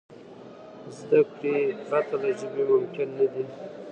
زدهکړې 0.97 1.57
پرته 1.89 2.15
له 2.21 2.29
ژبي 2.39 2.63
ممکن 2.71 3.07
نه 3.19 3.27
دي. 3.33 3.43